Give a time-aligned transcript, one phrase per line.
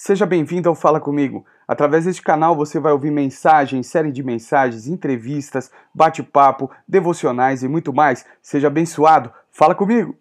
[0.00, 1.44] Seja bem-vindo ao Fala Comigo.
[1.66, 7.92] Através deste canal você vai ouvir mensagens, série de mensagens, entrevistas, bate-papo, devocionais e muito
[7.92, 8.24] mais.
[8.40, 9.34] Seja abençoado.
[9.50, 10.16] Fala comigo.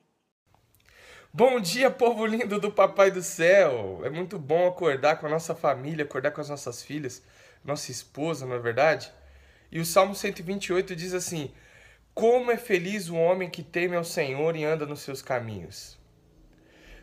[1.32, 4.02] Bom dia, povo lindo do Papai do Céu.
[4.04, 7.22] É muito bom acordar com a nossa família, acordar com as nossas filhas,
[7.64, 9.12] nossa esposa, não é verdade?
[9.72, 11.52] E o Salmo 128 diz assim:
[12.16, 16.00] Como é feliz o homem que teme ao Senhor e anda nos seus caminhos.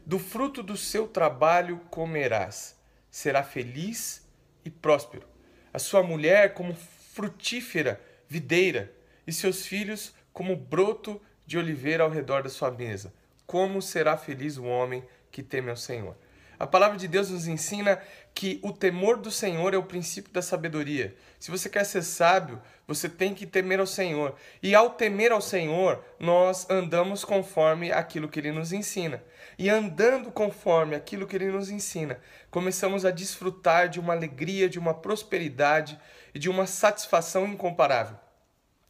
[0.06, 2.78] Do fruto do seu trabalho comerás.
[3.10, 4.28] Será feliz
[4.64, 5.26] e próspero.
[5.72, 8.92] A sua mulher como frutífera videira
[9.26, 13.14] e seus filhos como broto de oliveira ao redor da sua mesa.
[13.46, 16.16] Como será feliz o homem que teme ao Senhor.
[16.64, 18.00] A palavra de Deus nos ensina
[18.34, 21.14] que o temor do Senhor é o princípio da sabedoria.
[21.38, 24.34] Se você quer ser sábio, você tem que temer ao Senhor.
[24.62, 29.22] E ao temer ao Senhor, nós andamos conforme aquilo que ele nos ensina.
[29.58, 32.18] E andando conforme aquilo que ele nos ensina,
[32.50, 36.00] começamos a desfrutar de uma alegria, de uma prosperidade
[36.34, 38.23] e de uma satisfação incomparável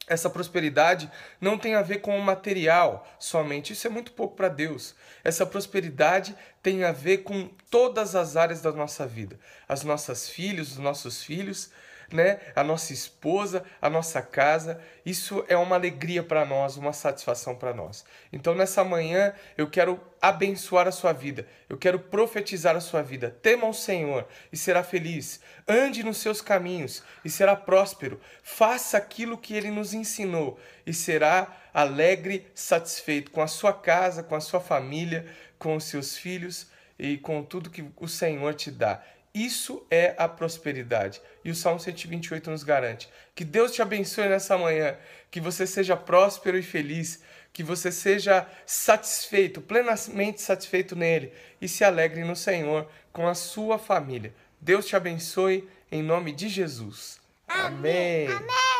[0.07, 1.11] essa prosperidade
[1.41, 4.95] não tem a ver com o material somente, isso é muito pouco para Deus.
[5.23, 9.39] Essa prosperidade tem a ver com todas as áreas da nossa vida.
[9.67, 11.71] As nossas filhas, os nossos filhos,
[12.15, 12.39] né?
[12.55, 14.81] A nossa esposa, a nossa casa.
[15.05, 18.05] Isso é uma alegria para nós, uma satisfação para nós.
[18.33, 21.47] Então nessa manhã eu quero abençoar a sua vida.
[21.69, 23.37] Eu quero profetizar a sua vida.
[23.43, 25.41] Tema o Senhor e será feliz.
[25.67, 28.21] Ande nos seus caminhos e será próspero.
[28.43, 34.37] Faça aquilo que ele nos ensinou e será alegre, satisfeito com a sua casa, com
[34.37, 35.27] a sua família,
[35.59, 39.03] com os seus filhos e com tudo que o Senhor te dá.
[39.35, 41.21] Isso é a prosperidade.
[41.45, 43.09] E o Salmo 128 nos garante.
[43.35, 44.97] Que Deus te abençoe nessa manhã,
[45.29, 47.21] que você seja próspero e feliz,
[47.53, 53.77] que você seja satisfeito, plenamente satisfeito nele e se alegre no Senhor com a sua
[53.79, 54.33] família.
[54.61, 57.21] Deus te abençoe em nome de Jesus.
[57.49, 58.29] Amém.
[58.29, 58.74] Amém.